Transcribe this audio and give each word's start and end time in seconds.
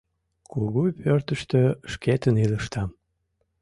Кугу 0.51 0.83
пӧртыштӧ 0.99 1.61
шкетын 1.91 2.35
илыштам. 2.43 2.89